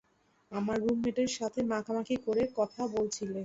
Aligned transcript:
আমার 0.51 0.77
রুম-মেটের 0.81 1.29
সাথে 1.37 1.59
মাখামাখি 1.71 2.15
করে 2.25 2.43
কথা 2.59 2.81
বলছিলে। 2.95 3.39